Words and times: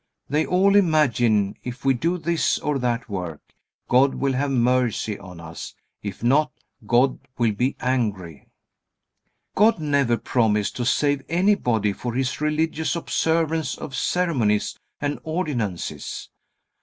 They 0.27 0.47
all 0.47 0.75
imagine, 0.75 1.57
if 1.63 1.85
we 1.85 1.93
do 1.93 2.17
this 2.17 2.57
or 2.57 2.79
that 2.79 3.07
work, 3.07 3.39
God 3.87 4.15
will 4.15 4.33
have 4.33 4.49
mercy 4.49 5.19
on 5.19 5.39
us; 5.39 5.75
if 6.01 6.23
not, 6.23 6.51
God 6.87 7.19
will 7.37 7.51
be 7.51 7.75
angry. 7.79 8.47
God 9.53 9.77
never 9.77 10.17
promised 10.17 10.75
to 10.77 10.85
save 10.85 11.21
anybody 11.29 11.93
for 11.93 12.15
his 12.15 12.41
religious 12.41 12.95
observance 12.95 13.77
of 13.77 13.93
ceremonies 13.95 14.75
and 14.99 15.19
ordinances. 15.23 16.29